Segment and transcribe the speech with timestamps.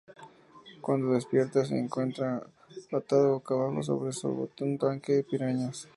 [0.81, 2.41] Cuando Despierta, se encuentra
[2.91, 5.87] atado boca abajo sobre un tanque de pirañas.